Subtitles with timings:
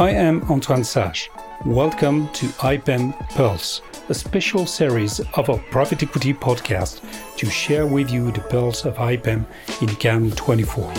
[0.00, 1.30] I am Antoine Sage.
[1.66, 7.02] Welcome to IPEM Pulse, a special series of our private equity podcast
[7.36, 9.44] to share with you the pulse of IPEM
[9.82, 10.90] in Cannes 24.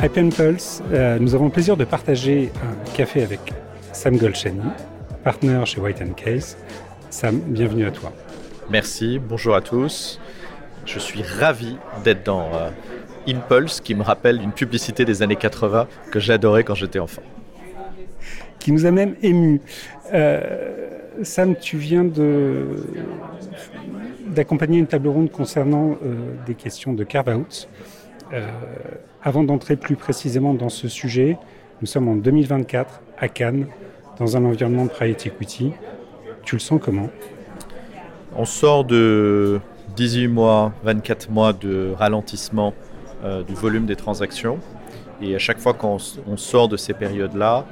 [0.00, 3.52] IPEM Pulse, euh, nous avons le plaisir de partager un café avec
[3.92, 4.72] Sam Golchani,
[5.22, 6.56] partenaire chez White & Case.
[7.10, 8.12] Sam, bienvenue à toi.
[8.70, 10.18] Merci, bonjour à tous.
[10.84, 12.70] Je suis ravi d'être dans euh,
[13.28, 17.22] Impulse, qui me rappelle une publicité des années 80 que j'adorais quand j'étais enfant.
[18.58, 19.60] Qui nous a même émus.
[20.12, 20.88] Euh,
[21.22, 22.04] Sam, tu viens
[24.26, 27.68] d'accompagner une table ronde concernant euh, des questions de carve-out.
[29.22, 31.36] avant d'entrer plus précisément dans ce sujet,
[31.80, 33.66] nous sommes en 2024 à Cannes,
[34.18, 35.72] dans un environnement de private equity.
[36.44, 37.10] Tu le sens comment?
[38.34, 39.60] On sort de
[39.96, 42.74] 18 mois, 24 mois de ralentissement
[43.24, 44.58] euh, du volume des transactions.
[45.20, 45.98] Et à chaque fois qu'on
[46.36, 47.64] sort de ces périodes-là,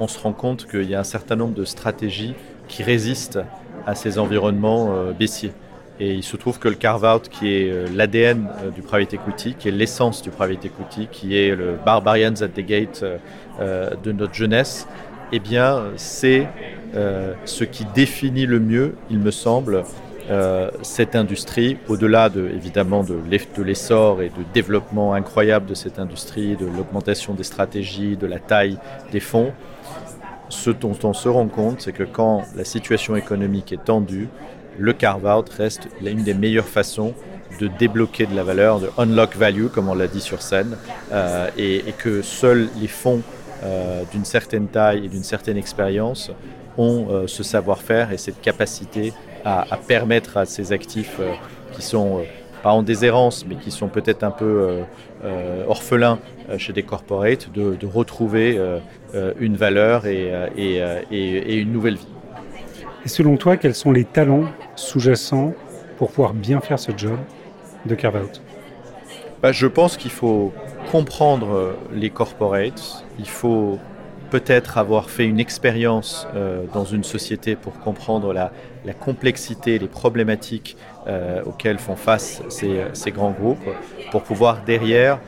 [0.00, 2.34] on se rend compte qu'il y a un certain nombre de stratégies
[2.68, 3.40] qui résistent
[3.86, 5.52] à ces environnements euh, baissiers.
[6.00, 9.68] Et il se trouve que le carve-out, qui est euh, l'ADN du private equity, qui
[9.68, 13.04] est l'essence du private equity, qui est le barbarians at the gate
[13.60, 14.86] de notre jeunesse,
[15.32, 16.46] eh bien, c'est
[17.44, 19.84] ce qui définit le mieux, il me semble,
[20.30, 23.16] euh, cette industrie, au-delà de, évidemment de
[23.62, 28.78] l'essor et du développement incroyable de cette industrie, de l'augmentation des stratégies, de la taille
[29.10, 29.52] des fonds,
[30.50, 34.28] ce dont on se rend compte, c'est que quand la situation économique est tendue,
[34.78, 37.14] le carve-out reste l'une des meilleures façons
[37.58, 40.76] de débloquer de la valeur, de unlock value, comme on l'a dit sur scène,
[41.12, 43.22] euh, et, que seuls les fonds
[43.64, 46.30] euh, d'une certaine taille et d'une certaine expérience
[46.76, 49.12] ont ce savoir-faire et cette capacité
[49.44, 51.32] à, permettre à ces actifs euh,
[51.72, 52.22] qui sont euh,
[52.62, 54.82] pas en déshérence, mais qui sont peut-être un peu
[55.24, 56.18] euh, orphelins
[56.56, 58.58] chez des corporates, de, retrouver
[59.38, 62.08] une valeur et, et, une nouvelle vie.
[63.04, 65.52] Et selon toi, quels sont les talents sous-jacents
[65.98, 67.16] pour pouvoir bien faire ce job
[67.86, 68.42] de carve-out?
[69.40, 70.52] Bah, Je pense qu'il faut
[70.90, 73.78] comprendre les corporates, il faut
[74.30, 78.50] peut-être avoir fait une expérience euh, dans une société pour comprendre la,
[79.00, 83.68] complexité, les problématiques euh, auxquelles font face ces, grands groupes,
[84.10, 85.20] pour pouvoir derrière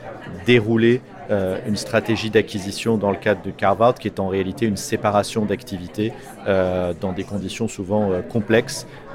[0.47, 4.77] dérouler euh, une stratégie d'acquisition dans le cadre de carve qui est en réalité une
[4.77, 6.13] séparation d'activités
[6.47, 8.11] dans des conditions souvent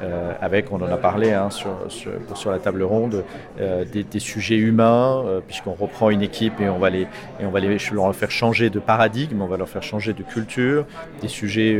[0.04, 3.24] euh, avec, on en a parlé hein, sur, sur, la table ronde,
[3.58, 7.08] des, sujets humains, puisqu'on reprend une équipe et on va, les,
[7.40, 10.24] et on va les, leur faire changer de paradigme, on va leur faire changer de
[10.24, 10.86] culture,
[11.22, 11.80] des sujets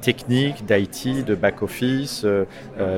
[0.00, 2.24] techniques, d'IT, de back-office,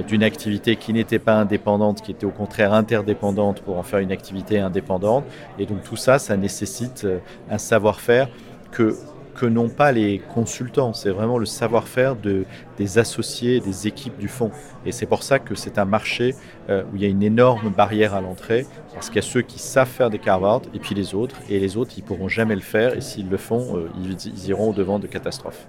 [0.08, 4.12] d'une activité qui n'était pas indépendante, qui était au contraire interdépendante pour en faire une
[4.12, 5.24] activité indépendante.
[5.58, 7.18] Et donc tout ça, ça nécessite euh,
[7.50, 8.28] un savoir-faire
[8.72, 8.96] que,
[9.40, 10.92] que n'ont pas les consultants.
[10.92, 12.44] C'est vraiment le savoir-faire de,
[12.76, 14.50] des associés, des équipes du fonds.
[14.84, 16.34] Et c'est pour ça que c'est un marché
[16.68, 19.40] euh, où il y a une énorme barrière à l'entrée, parce qu'il y a ceux
[19.40, 21.36] qui savent faire des carve et puis les autres.
[21.48, 24.70] Et les autres, ils pourront jamais le faire, et s'ils le font, euh, ils, iront
[24.70, 25.66] au devant de catastrophes.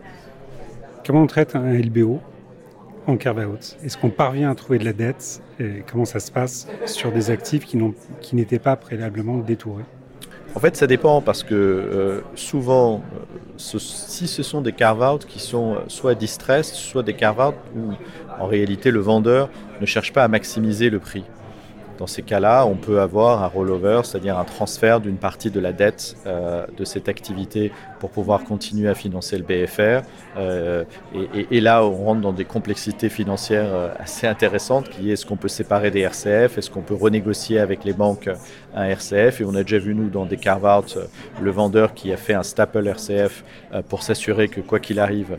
[1.05, 2.19] Comment on traite un LBO
[3.07, 3.77] en carve-out?
[3.83, 5.41] Est-ce qu'on parvient à trouver de la dette?
[5.61, 9.85] Et Comment ça se passe sur des actifs qui n'étaient pas préalablement détourés?
[10.53, 15.39] En fait, ça dépend parce que euh, souvent, euh, si ce sont des carve-out qui
[15.39, 17.93] sont euh, soit distressed, soit des carve-out où
[18.39, 21.23] en réalité le vendeur ne cherche pas à maximiser le prix.
[21.97, 25.71] Dans ces cas-là, on peut avoir un rollover, c'est-à-dire un transfert d'une partie de la
[25.71, 30.03] dette de cette activité pour pouvoir continuer à financer le BFR.
[31.51, 35.47] Et, là, on rentre dans des complexités financières assez intéressantes, qui est ce qu'on peut
[35.47, 38.31] séparer des RCF, est-ce qu'on peut renégocier avec les banques
[38.75, 39.41] un RCF.
[39.41, 40.97] Et on a déjà vu, nous, dans des carve-out,
[41.41, 43.43] le vendeur qui a fait un staple RCF
[43.89, 45.37] pour s'assurer que, quoi qu'il arrive,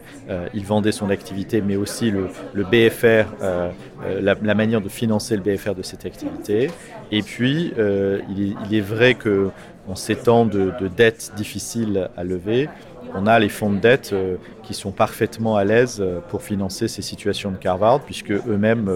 [0.54, 2.28] il vendait son activité, mais aussi le,
[2.64, 3.26] BFR,
[4.20, 6.70] la, manière de financer le BFR de cette activité.
[7.10, 9.50] Et puis, euh, il, est, vrai que
[9.88, 12.68] en ces temps de, dettes difficiles à lever,
[13.14, 16.88] on a les fonds de dette euh, qui sont parfaitement à l'aise euh, pour financer
[16.88, 18.88] ces situations de carve puisque eux-mêmes,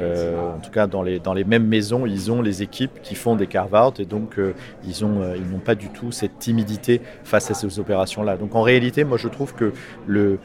[0.00, 3.92] en tout cas dans les, mêmes maisons, ils ont les équipes qui font des carve
[3.98, 4.38] et donc
[4.84, 8.36] ils n'ont pas du tout cette timidité face à ces opérations-là.
[8.36, 9.72] Donc en réalité, moi je trouve que
[10.06, 10.38] le,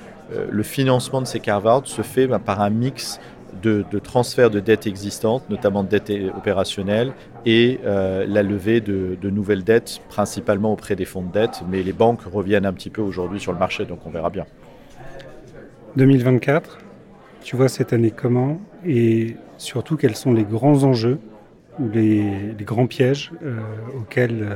[0.63, 3.19] financement de ces carve se fait ben, par un mix
[3.61, 7.13] de, transfert de dettes existantes, notamment de dettes opérationnelles,
[7.45, 11.63] et euh, la levée de, nouvelles dettes, principalement auprès des fonds de dette.
[11.69, 14.45] Mais les banques reviennent un petit peu aujourd'hui sur le marché, donc on verra bien.
[15.95, 16.79] 2024,
[17.41, 21.19] tu vois cette année comment Et surtout, quels sont les grands enjeux
[21.79, 23.31] ou les, grands pièges
[23.99, 24.47] auxquels,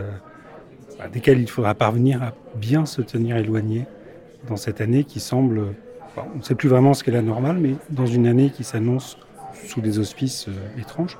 [0.97, 3.85] bah, desquels il faudra parvenir à bien se tenir éloigné
[4.47, 5.73] dans cette année qui semble,
[6.17, 9.17] on ne sait plus vraiment ce qu'est la normale, mais dans une année qui s'annonce
[9.65, 10.47] sous des auspices
[10.79, 11.17] étranges.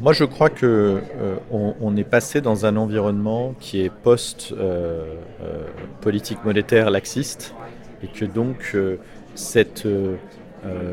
[0.00, 5.14] Moi, je crois que euh, on, est passé dans un environnement qui est post euh,
[5.42, 7.54] euh, monétaire laxiste
[8.02, 8.76] et que donc
[9.34, 9.86] cette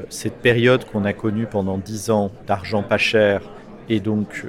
[0.09, 3.41] cette période qu'on a connue pendant dix ans d'argent pas cher
[3.89, 4.45] et donc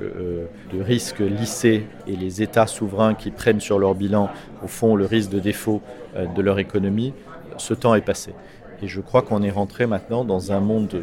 [0.73, 4.29] de risques lissés et les États souverains qui prennent sur leur bilan
[4.63, 5.83] au fond le risque de défaut
[6.17, 7.15] de leur économie,
[7.59, 8.35] ce temps est passé.
[8.83, 11.03] Et je crois qu'on est rentré maintenant dans un monde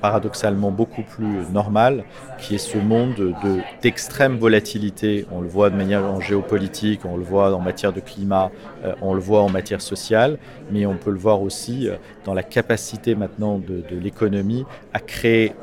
[0.00, 2.04] paradoxalement beaucoup plus normal,
[2.38, 3.34] qui est ce monde
[3.80, 5.24] d'extrême volatilité.
[5.32, 8.50] On le voit de manière géopolitique, on le voit en matière de climat,
[8.84, 10.36] euh, on le voit en matière sociale,
[10.70, 11.94] mais on peut le voir aussi euh,
[12.26, 15.54] dans la capacité maintenant de l'économie à créer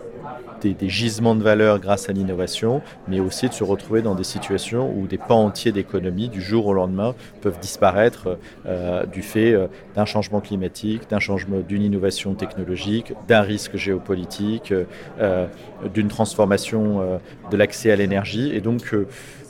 [0.61, 4.93] des, gisements de valeur grâce à l'innovation, mais aussi de se retrouver dans des situations
[4.95, 9.67] où des pans entiers d'économie, du jour au lendemain, peuvent disparaître euh, du fait euh,
[9.95, 14.73] d'un changement climatique, d'un changement, d'une innovation technologique, d'un risque géopolitique,
[15.19, 15.47] euh,
[15.93, 17.19] d'une transformation
[17.49, 18.51] de l'accès à l'énergie.
[18.53, 18.95] Et donc,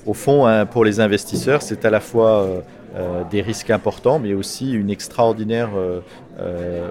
[0.05, 2.47] au fond, hein, pour les investisseurs, c'est à la fois
[3.29, 5.69] des risques importants, mais aussi une extraordinaire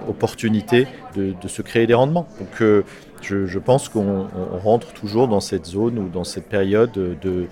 [0.07, 2.27] opportunité de, de, se créer des rendements.
[2.39, 2.83] Donc,
[3.21, 4.27] je, pense qu'on
[4.63, 7.47] rentre toujours dans cette zone ou dans cette période de,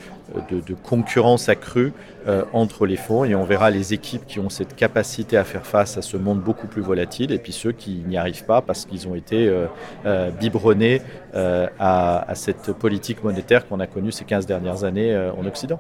[0.83, 1.93] concurrence accrue
[2.27, 5.65] euh, entre les fonds et on verra les équipes qui ont cette capacité à faire
[5.65, 8.85] face à ce monde beaucoup plus volatile et puis ceux qui n'y arrivent pas parce
[8.85, 9.67] qu'ils ont été euh,
[10.05, 11.01] euh, biberonnés
[11.33, 15.79] à, à, cette politique monétaire qu'on a connue ces 15 dernières années en Occident.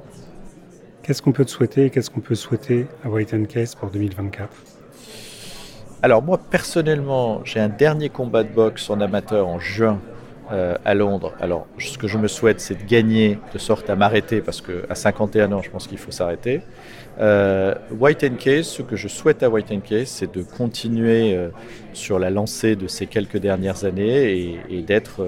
[1.03, 4.78] Qu'est-ce qu'on peut te souhaiter Qu'est-ce qu'on peut souhaiter à White Case pour 2024
[6.01, 9.99] alors moi personnellement, j'ai un dernier combat de boxe en amateur en juin
[10.51, 11.33] euh, à Londres.
[11.41, 14.95] Alors ce que je me souhaite, c'est de gagner de sorte à m'arrêter parce qu'à
[14.95, 16.61] 51 ans, je pense qu'il faut s'arrêter.
[17.19, 21.35] Euh, White and Case, ce que je souhaite à White and Case, c'est de continuer
[21.35, 21.49] euh,
[21.91, 25.21] sur la lancée de ces quelques dernières années et, d'être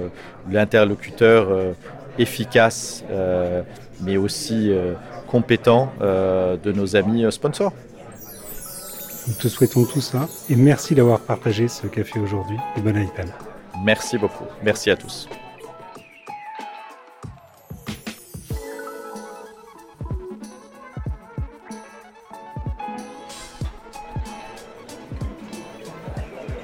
[0.49, 1.75] l'interlocuteur
[2.17, 3.03] efficace,
[4.01, 4.71] mais aussi
[5.27, 7.73] compétent de nos amis sponsors.
[9.31, 13.29] Nous te souhaitons tout ça et merci d'avoir partagé ce café aujourd'hui et bonne IPM.
[13.81, 14.43] Merci beaucoup.
[14.61, 15.29] Merci à tous.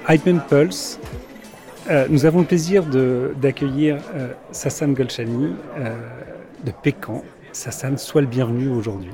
[0.10, 1.00] IPM Pulse,
[1.90, 5.96] euh, nous avons le plaisir d'accueillir euh, Sassan Golchani euh,
[6.66, 7.24] de Pécan.
[7.54, 9.12] Sassan, sois le bienvenu aujourd'hui.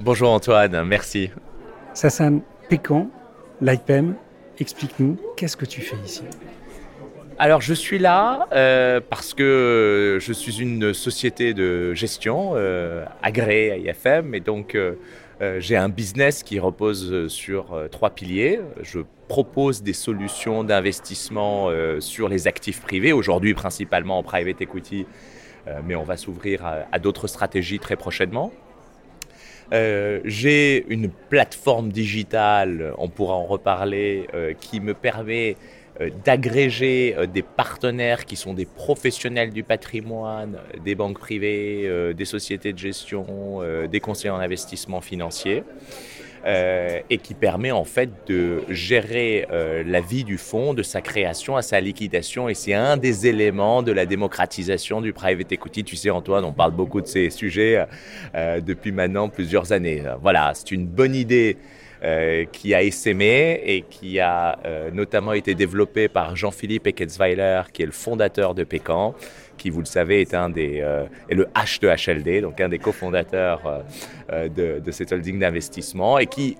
[0.00, 1.30] Bonjour Antoine, merci.
[1.92, 2.40] Sassan,
[2.70, 3.10] Pécan,
[3.60, 4.14] l'IPEM,
[4.60, 6.22] explique-nous, qu'est-ce que tu fais ici?
[7.36, 13.72] Alors je suis là euh, parce que je suis une société de gestion euh, agréée
[13.72, 14.94] à IFM et donc euh,
[15.58, 18.60] j'ai un business qui repose sur trois piliers.
[18.82, 25.06] Je propose des solutions d'investissement sur les actifs privés, aujourd'hui principalement en private equity,
[25.86, 28.52] mais on va s'ouvrir à d'autres stratégies très prochainement.
[29.72, 35.56] Euh, j'ai une plateforme digitale, on pourra en reparler, euh, qui me permet
[36.00, 42.72] euh, d'agréger des partenaires qui sont des professionnels du patrimoine, des banques privées, des sociétés
[42.72, 45.62] de gestion, des conseillers en investissement financier.
[46.46, 51.02] Euh, et qui permet en fait de gérer euh, la vie du fonds, de sa
[51.02, 52.48] création à sa liquidation.
[52.48, 55.84] Et c'est un des éléments de la démocratisation du private equity.
[55.84, 57.84] Tu sais, Antoine, on parle beaucoup de ces sujets
[58.34, 60.02] euh, depuis maintenant plusieurs années.
[60.22, 61.58] Voilà, c'est une bonne idée.
[62.52, 64.58] qui a essaimé et qui a
[64.90, 69.14] notamment été développée par Jean-Philippe Ecketsweiler, qui est le fondateur de Pécan,
[69.60, 72.70] qui, vous le savez, est, un des, euh, est le H de HLD, donc un
[72.70, 73.80] des cofondateurs euh,
[74.32, 76.56] euh, de, de cette holding d'investissement, et qui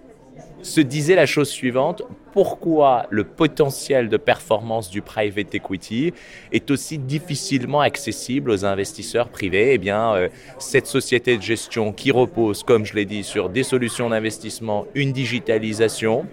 [0.62, 2.02] se disait la chose suivante,
[2.32, 6.12] pourquoi le potentiel de performance du private equity
[6.52, 9.72] est aussi difficilement accessible aux investisseurs privés?
[9.72, 10.28] Eh bien,
[10.58, 15.12] cette société de gestion qui repose, comme je l'ai dit, sur des solutions d'investissement, une
[15.12, 16.26] digitalisation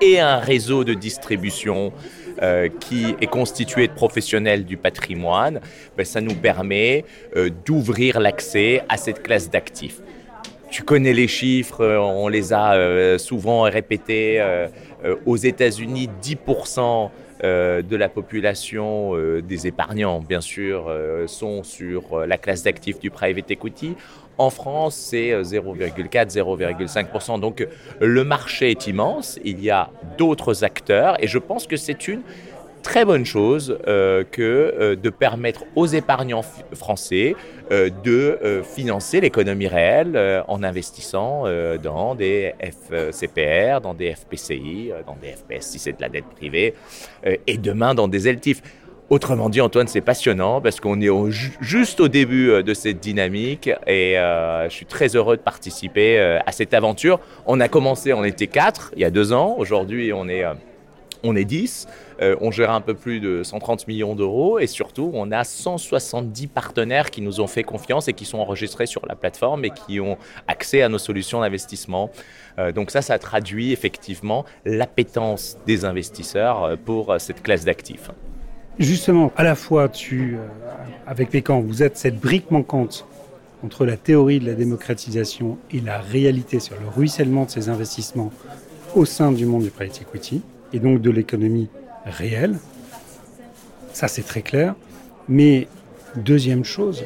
[0.00, 1.92] et un réseau de distribution
[2.42, 5.60] euh, qui est constitué de professionnels du patrimoine,
[5.96, 7.04] ben, ça nous permet
[7.36, 10.00] euh, d'ouvrir l'accès à cette classe d'actifs.
[10.70, 14.40] Tu connais les chiffres, euh, on les a souvent répétés.
[15.26, 17.10] aux États-Unis, 10%
[17.42, 20.92] de la population des épargnants, bien sûr,
[21.26, 23.94] sont sur la classe d'actifs du private equity.
[24.38, 27.40] En France, c'est 0,4-0,5%.
[27.40, 27.66] Donc
[28.00, 32.22] le marché est immense, il y a d'autres acteurs et je pense que c'est une
[32.82, 37.36] très bonne chose euh, que euh, de permettre aux épargnants français
[37.70, 41.44] euh, de financer l'économie réelle en investissant
[41.82, 46.74] dans des FCPR, dans des FPCI, dans des FPS si c'est de la dette privée,
[47.46, 48.62] et demain dans des LTIF.
[49.10, 51.08] Autrement dit, Antoine, c'est passionnant parce qu'on est
[51.60, 56.74] juste au début de cette dynamique et je suis très heureux de participer à cette
[56.74, 57.18] aventure.
[57.46, 59.54] On a commencé, on était quatre il y a deux ans.
[59.56, 60.44] Aujourd'hui, on est
[61.22, 61.86] on est 10,
[62.20, 66.46] euh, on gère un peu plus de 130 millions d'euros et surtout on a 170
[66.48, 70.00] partenaires qui nous ont fait confiance et qui sont enregistrés sur la plateforme et qui
[70.00, 72.10] ont accès à nos solutions d'investissement.
[72.58, 78.10] Euh, donc ça, ça traduit effectivement l'appétence des investisseurs euh, pour cette classe d'actifs.
[78.78, 80.36] Justement, à la fois, tu,
[81.06, 83.06] avec Pécan, vous êtes cette brique manquante
[83.64, 88.30] entre la théorie de la démocratisation et la réalité sur le ruissellement de ces investissements
[88.94, 90.42] au sein du monde du private equity
[90.72, 91.68] et donc de l'économie
[92.04, 92.56] réelle.
[93.92, 94.76] Ça, c'est très clair.
[95.28, 95.66] Mais
[96.14, 97.04] deuxième chose,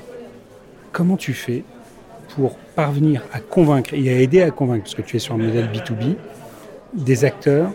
[0.92, 1.64] comment tu fais
[2.34, 5.38] pour parvenir à convaincre et à aider à convaincre, parce que tu es sur un
[5.38, 6.16] modèle B2B,
[6.92, 7.72] des acteurs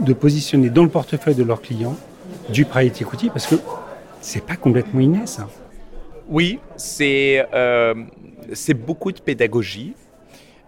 [0.00, 1.96] de positionner dans le portefeuille de leurs clients
[2.48, 3.56] du private equity, parce que
[4.20, 5.48] c'est pas complètement inné ça.
[6.28, 7.94] Oui, c'est euh,
[8.74, 9.94] beaucoup de pédagogie.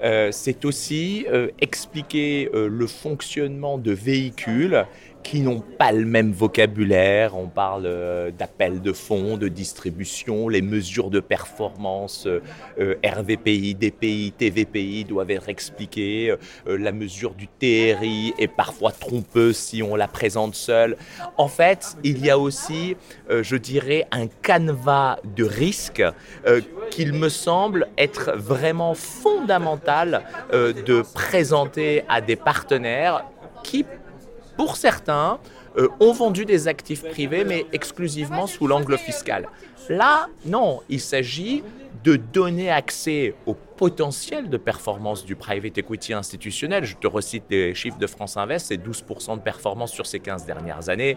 [0.02, 4.84] Euh, c'est aussi euh, expliquer euh, le fonctionnement de véhicules
[5.24, 7.36] qui n'ont pas le même vocabulaire.
[7.36, 12.42] On parle euh, d'appel de fonds, de distribution, les mesures de performance, euh,
[12.78, 16.34] euh, RVPI, DPI, TVPI doivent être expliquées.
[16.66, 20.96] la mesure du TRI est parfois trompeuse si on la présente seule.
[21.38, 22.96] En fait, il y a aussi,
[23.30, 26.04] je dirais, un canevas de risques
[26.90, 33.24] qu'il me semble être vraiment fondamental de présenter à des partenaires
[33.62, 33.84] qui
[34.56, 35.38] pour certains,
[35.76, 39.48] euh, ont vendu des actifs privés, mais exclusivement sous l'angle fiscal.
[39.88, 41.62] Là, non, il s'agit
[42.04, 46.84] de donner accès au potentiel de performance du private equity institutionnel.
[46.84, 50.44] Je te recite les chiffres de France Invest, c'est 12% de performance sur ces 15
[50.46, 51.16] dernières années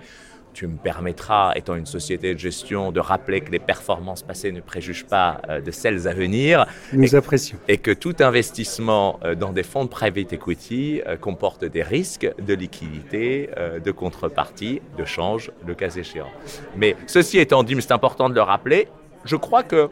[0.53, 4.61] tu me permettras, étant une société de gestion, de rappeler que les performances passées ne
[4.61, 6.65] préjugent pas euh, de celles à venir.
[6.93, 7.57] Nous apprécions.
[7.67, 12.29] Et que tout investissement euh, dans des fonds de private equity euh, comporte des risques
[12.39, 13.49] de liquidité,
[13.83, 16.29] de contrepartie, de change, le cas échéant.
[16.75, 18.87] Mais ceci étant dit, c'est important de le rappeler,
[19.25, 19.89] je crois que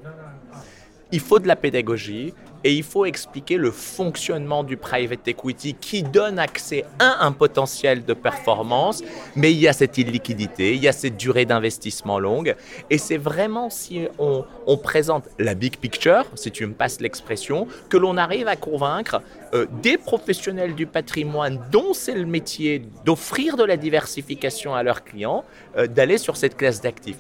[1.12, 2.34] il faut de la pédagogie,
[2.66, 8.04] et il faut expliquer le fonctionnement du private equity qui donne accès à un potentiel
[8.04, 9.04] de performance,
[9.36, 12.56] mais il y a cette illiquidité, il y a cette durée d'investissement longue.
[12.90, 17.98] Et c'est vraiment si on, présente la big picture, si tu me passes l'expression, que
[17.98, 19.22] l'on arrive à convaincre
[19.54, 25.04] euh, des professionnels du patrimoine dont c'est le métier d'offrir de la diversification à leurs
[25.04, 25.46] clients,
[25.78, 27.18] euh, d'aller sur cette classe d'actifs.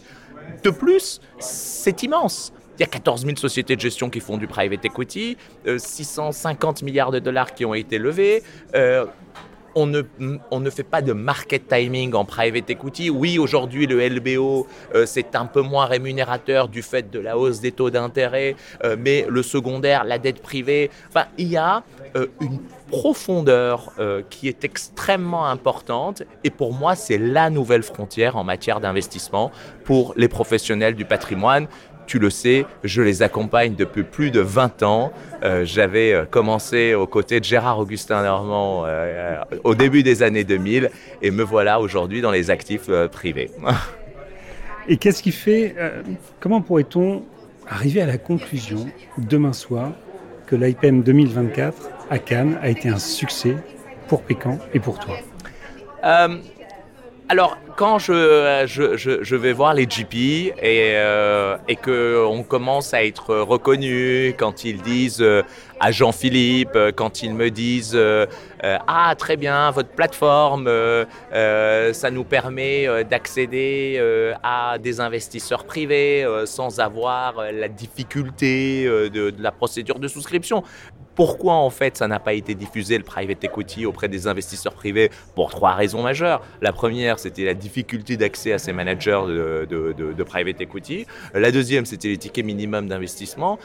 [0.63, 2.51] De plus, c'est immense.
[2.77, 5.37] Il y a 14 000 sociétés de gestion qui font du private equity,
[5.77, 8.43] 650 euh, milliards de dollars qui ont été levés.
[8.75, 9.05] Euh,
[9.77, 10.03] on ne,
[10.51, 13.09] on ne, fait pas de market timing en private equity.
[13.09, 17.59] Oui, aujourd'hui, le LBO, euh, c'est un peu moins rémunérateur du fait de la hausse
[17.59, 18.55] des taux d'intérêt,
[18.97, 21.83] mais le secondaire, la dette privée, enfin, il y a
[22.39, 23.91] une profondeur
[24.29, 26.23] qui est extrêmement importante.
[26.45, 29.51] Et pour moi, c'est la nouvelle frontière en matière d'investissement
[29.83, 31.67] pour les professionnels du patrimoine
[32.05, 35.11] tu le sais, je les accompagne depuis plus de 20 ans.
[35.43, 40.43] Euh, j'avais euh, commencé aux côtés de Gérard Augustin Normand euh, au début des années
[40.43, 40.89] 2000
[41.21, 43.51] et me voilà aujourd'hui dans les actifs privés.
[44.87, 45.75] et qu'est-ce qui fait,
[46.39, 47.23] comment pourrait-on
[47.67, 48.85] arriver à la conclusion
[49.17, 49.91] demain soir
[50.47, 53.55] que l'IPM 2024 à Cannes a été un succès
[54.07, 55.15] pour Pécan et pour toi?
[57.27, 60.13] Alors, quand je, je, vais voir les GP
[60.61, 65.41] et, euh, qu'on commence à être reconnu, quand ils disent euh,
[65.79, 68.27] à Jean-Philippe, quand ils me disent euh,
[68.61, 70.69] Ah, très bien, votre plateforme,
[71.31, 73.99] ça nous permet d'accéder
[74.43, 80.63] à des investisseurs privés sans avoir la difficulté de la procédure de souscription.
[81.15, 85.11] Pourquoi en fait ça n'a pas été diffusé le private equity auprès des investisseurs privés
[85.33, 86.41] Pour trois raisons majeures.
[86.61, 91.05] La première, c'était la difficulté d'accès à ces managers de, private equity.
[91.33, 93.59] La deuxième, c'était les tickets minimums d'investissement.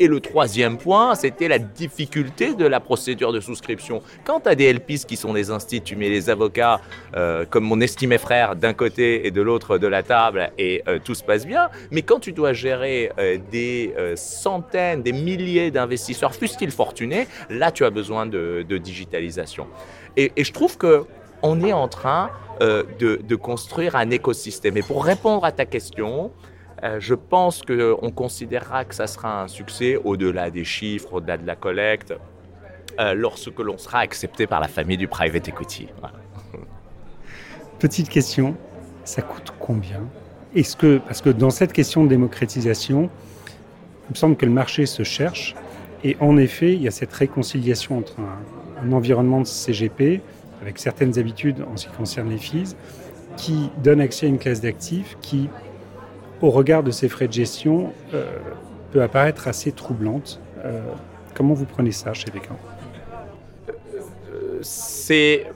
[0.00, 4.02] Et le troisième point, c'était la difficulté de la procédure de souscription.
[4.24, 6.80] Quand tu as des LPs qui sont des instituts, tu mets les avocats,
[7.14, 10.98] euh, comme mon estimé frère, d'un côté et de l'autre de la table, et euh,
[11.02, 11.68] tout se passe bien.
[11.92, 17.84] Mais quand tu dois gérer euh, des centaines, des milliers d'investisseurs, fussent-ils fortunés, là tu
[17.84, 19.68] as besoin de, digitalisation.
[20.16, 21.04] Et, et je trouve que
[21.42, 24.76] on est en train de, construire un écosystème.
[24.78, 26.30] Et pour répondre à ta question,
[26.98, 31.56] je pense qu'on considérera que ça sera un succès au-delà des chiffres, au-delà de la
[31.56, 32.14] collecte,
[32.98, 35.88] lorsque l'on sera accepté par la famille du private equity.
[37.78, 38.56] Petite question,
[39.04, 40.00] ça coûte combien?
[40.54, 43.10] Est-ce que, parce que dans cette question de démocratisation,
[44.08, 45.54] il me semble que le marché se cherche,
[46.04, 50.20] et en effet, il y a cette réconciliation entre un, environnement de CGP,
[50.60, 52.76] avec certaines habitudes en ce qui concerne les fees,
[53.36, 55.48] qui donne accès à une classe d'actifs qui,
[56.44, 58.26] au regard de ces frais de gestion, euh,
[58.92, 60.40] peut apparaître assez troublante.
[60.62, 60.80] Euh,
[61.34, 62.58] comment vous prenez ça chez Bécan
[64.60, 65.46] C'est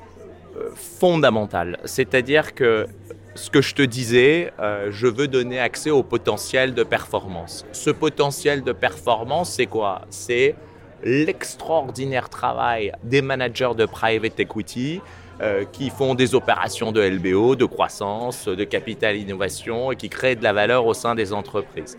[0.75, 1.79] fondamental.
[1.85, 2.87] C'est-à-dire que
[3.35, 7.67] ce que je te disais, euh, je veux donner accès au potentiel de performance.
[7.73, 10.03] Ce potentiel de performance, c'est quoi?
[10.09, 10.57] C'est
[11.05, 15.01] l'extraordinaire travail des managers de private equity
[15.41, 20.35] euh, qui font des opérations de LBO, de croissance, de capital innovation et qui créent
[20.35, 21.97] de la valeur au sein des entreprises.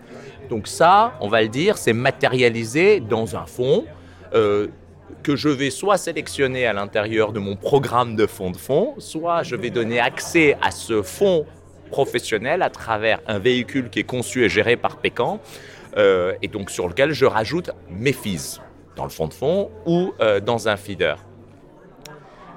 [0.50, 3.86] Donc ça, on va le dire, c'est matérialisé dans un fonds
[4.34, 4.66] euh,
[5.22, 9.42] que je vais soit sélectionner à l'intérieur de mon programme de fonds de fonds, soit
[9.42, 11.46] je vais donner accès à ce fonds
[11.90, 15.40] professionnel à travers un véhicule qui est conçu et géré par Pécan,
[15.96, 18.60] euh, et donc sur lequel je rajoute mes fees
[18.96, 20.12] dans le fonds de fonds ou
[20.44, 21.16] dans un feeder.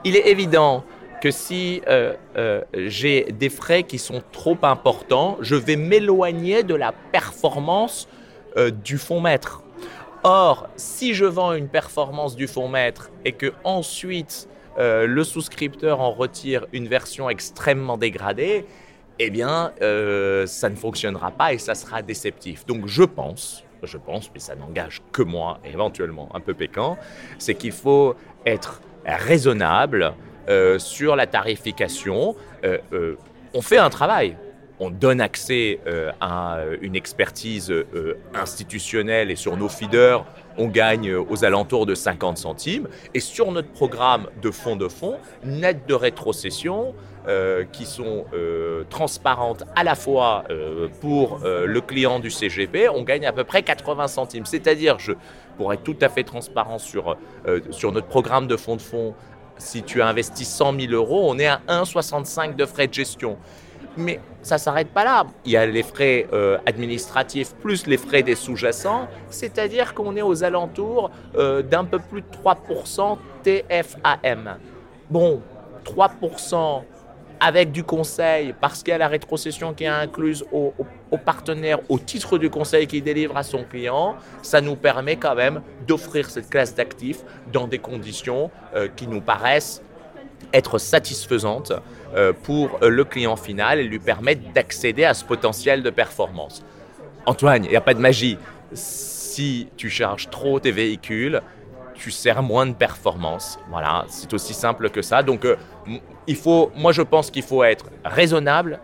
[0.03, 0.83] Il est évident
[1.21, 2.13] que si euh,
[2.73, 8.07] j'ai des frais qui sont trop importants, je vais m'éloigner de la performance
[8.83, 9.63] du fonds maître.
[10.23, 14.47] Or, si je vends une performance du fonds maître et que ensuite
[14.79, 18.65] euh, le souscripteur en retire une version extrêmement dégradée,
[19.19, 22.65] eh bien, euh, ça ne fonctionnera pas et ça sera déceptif.
[22.65, 26.97] Donc, je pense, je pense, mais ça n'engage que moi, éventuellement un peu péquant,
[27.37, 30.13] c'est qu'il faut être raisonnable
[30.49, 32.35] euh, sur la tarification.
[33.53, 34.37] on fait un travail
[34.83, 40.25] on donne accès euh, à une expertise euh, institutionnelle et sur nos feeders,
[40.57, 42.87] on gagne aux alentours de 50 centimes.
[43.13, 46.93] Et sur notre programme de fonds de fonds, net de rétrocession,
[47.25, 48.25] euh, qui sont
[48.89, 50.43] transparentes à la fois
[50.99, 54.45] pour le client du CGP, on gagne à peu près 80 centimes.
[54.45, 55.13] C'est-à-dire, je,
[55.57, 57.17] pour être tout à fait transparent sur,
[57.71, 59.13] sur notre programme de fonds de fonds,
[59.57, 63.37] si tu investis 100 000 euros, on est à 1,65 de frais de gestion.
[63.95, 65.25] Mais ça ne s'arrête pas là.
[65.45, 70.21] Il y a les frais euh, administratifs plus les frais des sous-jacents, c'est-à-dire qu'on est
[70.21, 74.57] aux alentours euh, d'un peu plus de 3% TFAM.
[75.09, 75.41] Bon,
[75.85, 76.83] 3%
[77.43, 80.73] avec du conseil, parce qu'il y a la rétrocession qui est incluse au,
[81.25, 85.61] partenaire au titre du conseil qu'il délivre à son client, ça nous permet quand même
[85.85, 87.19] d'offrir cette classe d'actifs
[87.51, 89.81] dans des conditions euh, qui nous paraissent
[90.53, 91.73] être satisfaisantes
[92.15, 96.63] euh, pour le client final et lui permettre d'accéder à ce potentiel de performance.
[97.25, 98.37] Antoine, il n'y a pas de magie.
[98.71, 101.41] Si tu charges trop tes véhicules,
[102.03, 103.57] tu sers moins de performance.
[103.69, 105.23] Voilà, c'est aussi simple que ça.
[105.23, 105.55] Donc, euh,
[106.27, 108.81] il faut, moi, je pense qu'il faut être raisonnable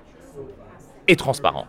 [1.05, 1.65] et transparent.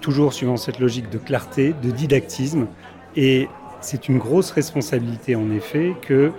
[0.00, 2.68] Toujours suivant cette logique de clarté, de didactisme.
[3.16, 3.48] Et
[3.80, 6.30] c'est une grosse responsabilité, en effet, que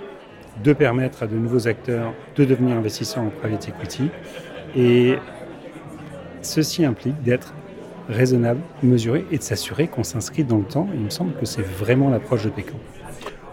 [0.64, 4.10] de permettre à de nouveaux acteurs de devenir investisseurs en private equity.
[4.78, 5.18] Et
[6.42, 7.54] ceci implique d'être
[8.08, 10.88] raisonnable, mesuré et de s'assurer qu'on s'inscrit dans le temps.
[10.94, 12.78] il me semble que c'est vraiment l'approche de Pécan.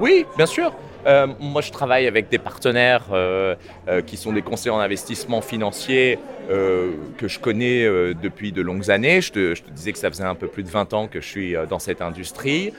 [0.00, 0.72] Oui, bien sûr.
[1.06, 3.54] Euh, moi, je travaille avec des partenaires euh,
[3.88, 7.84] euh, qui sont des conseillers en investissement financier que je connais
[8.14, 9.20] depuis de longues années.
[9.20, 11.54] Je te, disais que ça faisait un peu plus de 20 ans que je suis
[11.68, 12.72] dans cette industrie.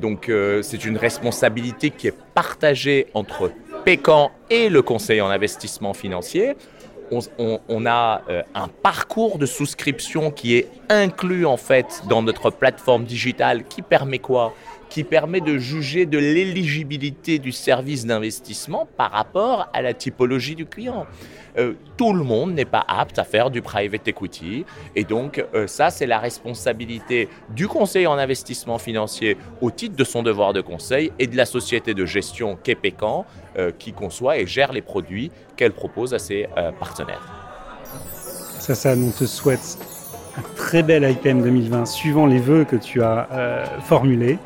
[0.00, 0.30] donc,
[0.62, 3.50] c'est une responsabilité qui est partagée entre
[3.84, 6.54] Pécan et le conseiller en investissement financier.
[7.10, 8.22] On, a
[8.54, 14.20] un parcours de souscription qui est inclus en fait dans notre plateforme digitale qui permet
[14.20, 14.54] quoi?
[14.92, 20.66] Qui permet de juger de l'éligibilité du service d'investissement par rapport à la typologie du
[20.66, 21.06] client.
[21.56, 25.66] Euh, tout le monde n'est pas apte à faire du private equity et donc euh,
[25.66, 30.60] ça c'est la responsabilité du conseiller en investissement financier au titre de son devoir de
[30.60, 33.24] conseil et de la société de gestion Quépécan
[33.56, 37.32] euh, qui conçoit et gère les produits qu'elle propose à ses partenaires.
[38.58, 39.78] Ça, ça, on te souhaite
[40.36, 44.38] un très bel IPM 2020 suivant les vœux que tu as formulés.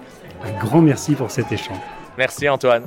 [0.45, 1.79] Un grand merci pour cet échange.
[2.19, 2.85] Merci Antoine.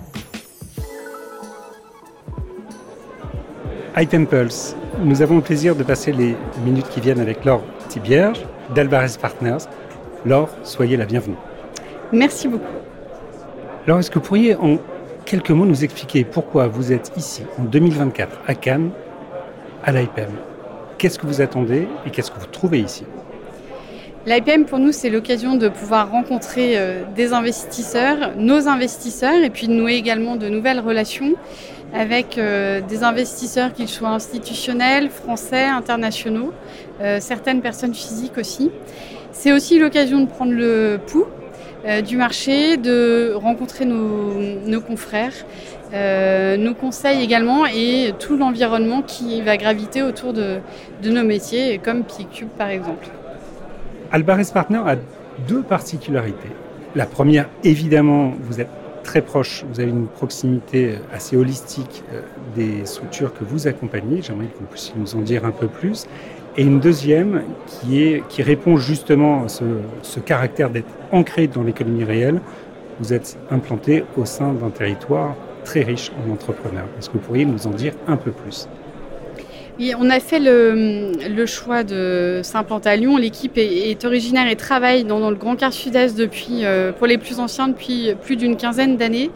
[3.98, 8.46] Item Pulse, nous avons le plaisir de passer les minutes qui viennent avec Laure Thibierge
[8.74, 9.66] d'Alvarez Partners.
[10.26, 11.36] Laure, soyez la bienvenue.
[12.12, 12.66] Merci beaucoup.
[13.88, 14.78] Laure, est-ce que vous pourriez en
[15.26, 18.90] quelques mots nous expliquer pourquoi vous êtes ici en 2024 à Cannes,
[19.84, 20.32] à l'IPM.
[20.98, 23.06] Qu'est-ce que vous attendez et qu'est-ce que vous trouvez ici?
[24.30, 29.68] L'IPM pour nous c'est l'occasion de pouvoir rencontrer euh, des investisseurs, nos investisseurs et puis
[29.68, 31.34] de nouer également de nouvelles relations
[31.96, 36.54] avec euh, des investisseurs qu'ils soient institutionnels, français, internationaux,
[37.02, 38.70] euh, certaines personnes physiques aussi.
[39.32, 41.26] C'est aussi l'occasion de prendre le pouls
[42.06, 45.34] du marché, de rencontrer nos, confrères,
[45.94, 50.60] nos conseils également et tout l'environnement qui va graviter autour de,
[51.04, 53.08] nos métiers, comme PICUB par exemple.
[54.12, 54.96] Albares Partner a
[55.48, 56.50] deux particularités.
[56.96, 58.70] La première, évidemment, vous êtes
[59.04, 62.22] très proche, vous avez une proximité assez holistique euh,
[62.56, 64.22] des structures que vous accompagnez.
[64.22, 66.08] J'aimerais que vous puissiez nous en dire un peu plus.
[66.58, 69.64] Et une deuxième qui, est, qui répond justement à ce,
[70.02, 72.42] ce caractère d'être ancré dans l'économie réelle.
[73.00, 76.88] Vous êtes implanté au sein d'un territoire très riche en entrepreneurs.
[76.98, 78.68] Est-ce que vous pourriez nous en dire un peu plus?
[79.98, 83.18] On a fait le, choix de s'implanter à Lyon.
[83.18, 87.40] L'équipe est, originaire et travaille dans, le Grand Quart Sud-Est depuis, euh, pour les plus
[87.40, 89.32] anciens, depuis plus d'une quinzaine d'années.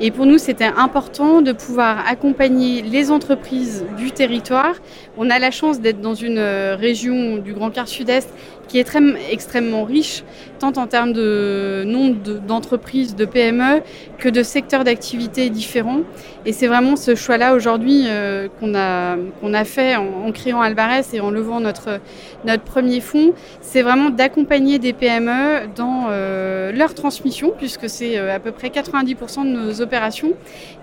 [0.00, 4.74] Et pour nous, c'était important de pouvoir accompagner les entreprises du territoire.
[5.18, 8.28] On a la chance d'être dans une euh, région du Grand Quart Sud-Est
[8.68, 8.88] qui est
[9.30, 10.24] extrêmement riche,
[10.64, 13.82] en termes de nombre d'entreprises, de, PME,
[14.18, 16.00] que de secteurs d'activité différents.
[16.44, 21.02] Et c'est vraiment ce choix-là aujourd'hui euh, qu'on a, qu'on a fait en, créant Alvarez
[21.12, 22.00] et en levant notre,
[22.44, 23.32] notre premier fonds.
[23.60, 29.44] C'est vraiment d'accompagner des PME dans euh, leur transmission, puisque c'est à peu près 90%
[29.44, 30.32] de nos opérations.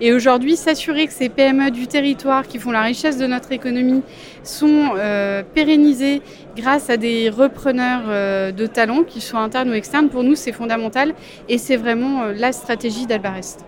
[0.02, 4.04] Et aujourd'hui, s'assurer que ces PME du territoire qui font la richesse de notre économie
[4.44, 6.22] sont euh, pérennisées
[6.56, 10.52] grâce à des repreneurs euh, de talents, qu'ils soient internes ou externes, pour nous, c'est
[10.52, 11.14] fondamental
[11.48, 13.66] et c'est vraiment euh, la stratégie d'Albarest.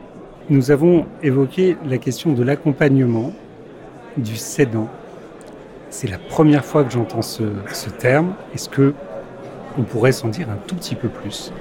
[0.50, 3.34] Nous avons évoqué la question de l'accompagnement
[4.18, 4.90] du cédant.
[5.90, 8.34] C'est la première fois que j'entends ce, ce terme.
[8.54, 8.94] Est-ce que
[9.78, 11.52] on pourrait s'en dire un tout petit peu plus?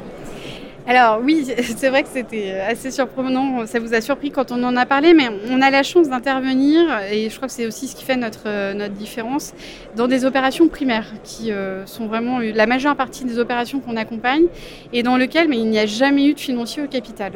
[0.87, 4.77] Alors oui, c'est vrai que c'était assez surprenant, ça vous a surpris quand on en
[4.77, 7.97] a parlé, mais on a la chance d'intervenir, et je crois que c'est aussi ce
[7.97, 9.53] qui fait notre, notre différence,
[9.97, 14.47] dans des opérations primaires, qui euh, sont vraiment la majeure partie des opérations qu'on accompagne,
[14.93, 17.33] et dans lesquelles il n'y a jamais eu de financier au capital.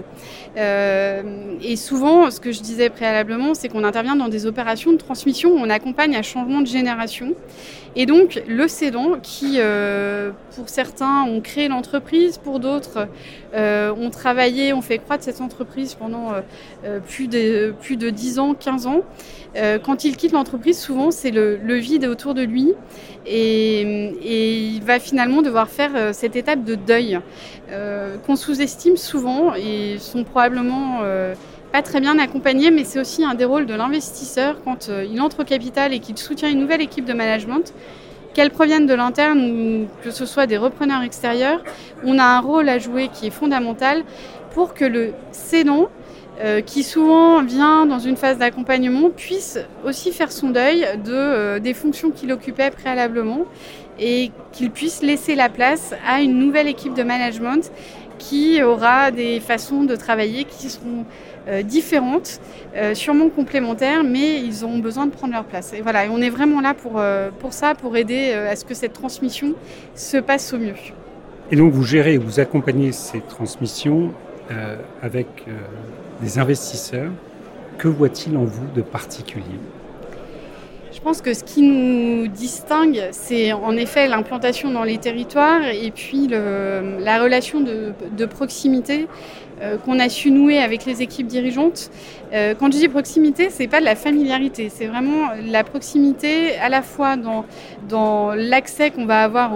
[0.56, 1.22] Euh,
[1.62, 5.52] et souvent, ce que je disais préalablement, c'est qu'on intervient dans des opérations de transmission,
[5.56, 7.34] on accompagne un changement de génération,
[7.96, 13.08] et donc le cédant qui, euh, pour certains, ont créé l'entreprise, pour d'autres,
[13.54, 16.32] euh, ont travaillé, ont fait croître cette entreprise pendant
[16.84, 19.02] euh, plus, de, plus de 10 ans, 15 ans.
[19.84, 22.72] quand il quitte l'entreprise, souvent c'est le, vide autour de lui
[23.26, 23.80] et,
[24.74, 27.20] il va finalement devoir faire cette étape de deuil
[28.26, 31.02] qu'on sous-estime souvent et sont probablement
[31.74, 35.20] pas très bien accompagné, mais c'est aussi un des rôles de l'investisseur quand euh, il
[35.20, 37.74] entre au capital et qu'il soutient une nouvelle équipe de management,
[38.34, 41.62] qu'elle provienne de l'interne ou que ce soit des repreneurs extérieurs,
[42.04, 44.02] on a un rôle à jouer qui est fondamental
[44.52, 45.88] pour que le cédant,
[46.40, 51.58] euh, qui souvent vient dans une phase d'accompagnement, puisse aussi faire son deuil de, euh,
[51.60, 53.44] des fonctions qu'il occupait préalablement
[53.98, 57.70] et qu'il puisse laisser la place à une nouvelle équipe de management
[58.18, 61.04] qui aura des façons de travailler qui seront
[61.46, 62.40] euh, différentes,
[62.74, 65.74] euh, sûrement complémentaires, mais ils ont besoin de prendre leur place.
[65.74, 68.72] Et voilà, on est vraiment là pour, euh, pour ça, pour aider à ce que
[68.72, 69.54] cette transmission
[69.94, 70.74] se passe au mieux.
[71.50, 74.12] Et donc vous gérez, vous accompagnez ces transmissions
[75.02, 75.26] avec
[76.20, 77.10] des investisseurs.
[77.78, 79.58] Que voit-il en vous de particulier?
[80.94, 85.90] Je pense que ce qui nous distingue, c'est en effet l'implantation dans les territoires et
[85.90, 89.08] puis le, la relation de, de proximité
[89.84, 91.90] qu'on a su nouer avec les équipes dirigeantes.
[92.34, 96.68] Euh, quand je dis proximité, c'est pas de la familiarité, c'est vraiment la proximité à
[96.68, 97.44] la fois dans,
[97.88, 99.52] dans l'accès qu'on va avoir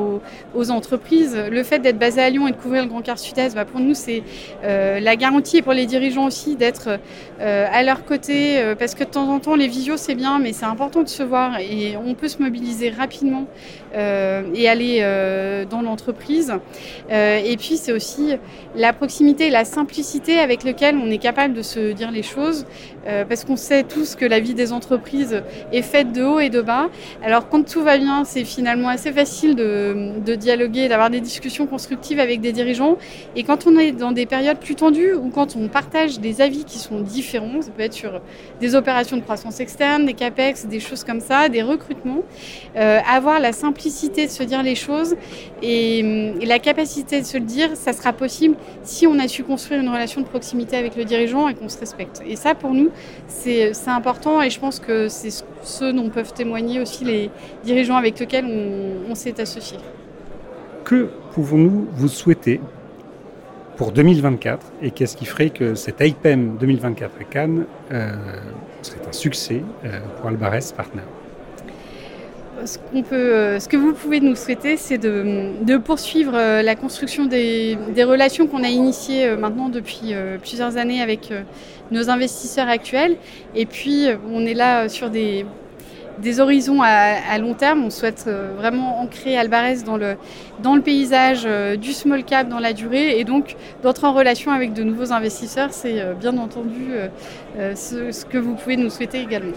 [0.55, 1.37] aux, entreprises.
[1.51, 3.81] Le fait d'être basé à Lyon et de couvrir le Grand Quart Sud-Est, bah, pour
[3.81, 4.23] nous, c'est
[4.65, 6.99] euh, la garantie et pour les dirigeants aussi d'être
[7.41, 10.67] à leur côté, parce que de temps en temps, les visios, c'est bien, mais c'est
[10.67, 13.47] important de se voir et on peut se mobiliser rapidement
[13.95, 15.01] et aller
[15.71, 16.53] dans l'entreprise.
[17.11, 18.37] et puis, c'est aussi
[18.75, 22.67] la proximité la simplicité avec laquelle on est capable de se dire les choses,
[23.07, 26.51] euh, parce qu'on sait tous que la vie des entreprises est faite de haut et
[26.51, 26.89] de bas.
[27.23, 32.21] Alors quand tout va bien, c'est finalement assez facile de, dialoguer, d'avoir des discussions constructives
[32.21, 32.99] avec des dirigeants.
[33.37, 36.65] Et quand on est dans des périodes plus tendues ou quand on partage des avis
[36.65, 38.21] qui sont différents, ça peut être sur
[38.61, 42.23] des opérations de croissance externe, des capex, des choses comme ça, des recrutements,
[42.77, 45.15] euh, avoir la simplicité de se dire les choses
[45.63, 49.45] et, et la capacité de se le dire, ça sera possible si on a su
[49.45, 52.23] construire construire une relation de proximité avec le dirigeant et qu'on se respecte.
[52.25, 52.91] Et ça, pour nous,
[53.27, 55.31] c'est important et je pense que c'est
[55.65, 57.29] ce dont peuvent témoigner aussi les
[57.65, 59.79] dirigeants avec lesquels on, s'est associé.
[60.85, 62.61] Que pouvons-nous vous souhaiter
[63.77, 68.13] pour 2024 et qu'est-ce qui ferait que cet IPEM 2024 à Cannes euh,
[68.83, 71.03] serait un succès euh, pour Albares Partner
[72.65, 72.79] ce,
[73.13, 78.65] euh, que vous pouvez nous souhaiter, c'est de, poursuivre euh, la construction des, relations qu'on
[78.65, 81.33] a initiées euh, maintenant depuis plusieurs années avec
[81.91, 83.17] nos investisseurs actuels.
[83.55, 85.45] Et puis, on est là sur des,
[86.39, 87.85] horizons à, long terme.
[87.85, 91.47] On souhaite vraiment ancrer Alvarez dans le paysage
[91.79, 95.73] du small cap dans la durée et donc d'entrer en relation avec de nouveaux investisseurs.
[95.73, 96.93] C'est bien entendu
[97.57, 99.55] ce que vous pouvez nous souhaiter également.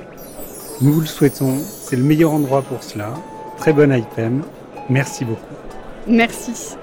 [0.82, 3.14] Nous vous le souhaitons, c'est le meilleur endroit pour cela.
[3.58, 4.44] Très bon item.
[4.90, 5.42] Merci beaucoup.
[6.08, 6.76] Merci.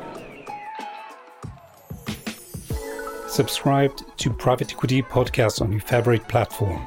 [3.28, 6.80] Subscribe to Private Equity Podcast on your favorite platform.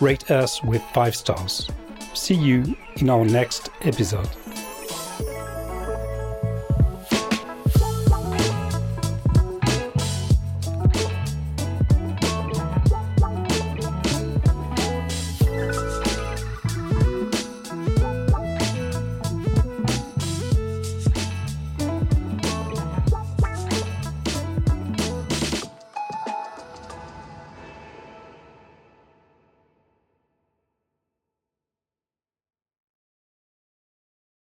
[0.00, 1.68] Rate us with five stars.
[2.14, 4.28] See you in our next episode.